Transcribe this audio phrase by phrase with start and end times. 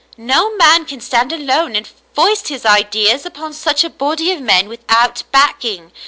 [0.17, 4.67] No man can stand alone and foist his ideas upon such a body of men,
[4.67, 5.91] without backing.